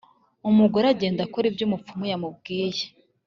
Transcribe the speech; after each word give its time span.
umugore 0.49 0.83
aragenda 0.85 1.21
akora 1.23 1.45
ibyo 1.47 1.63
umupfumu 1.65 2.03
yamubwiye 2.11 2.83